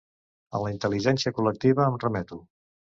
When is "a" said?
0.59-0.61